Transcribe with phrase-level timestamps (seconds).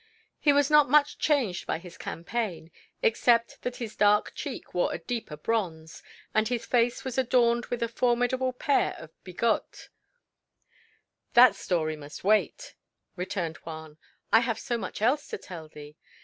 [0.39, 2.71] He was not much changed by his campaign,
[3.03, 6.01] except that his dark cheek wore a deeper bronze,
[6.33, 9.89] and his face was adorned with a formidable pair of bigotes.
[11.35, 12.73] "That story must wait,"
[13.15, 13.99] returned Juan.
[14.33, 15.95] "I have so much else to tell thee.